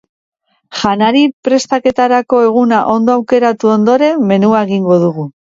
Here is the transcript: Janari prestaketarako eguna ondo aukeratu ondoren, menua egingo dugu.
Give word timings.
Janari 0.77 1.21
prestaketarako 1.47 2.39
eguna 2.47 2.81
ondo 2.95 3.15
aukeratu 3.17 3.71
ondoren, 3.75 4.27
menua 4.33 4.65
egingo 4.69 5.01
dugu. 5.07 5.29